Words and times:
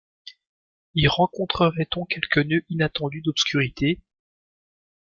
Y 0.95 1.07
rencontrerait-on 1.07 2.05
quelque 2.07 2.39
nœud 2.39 2.65
inattendu 2.69 3.21
d’obscurité? 3.21 4.01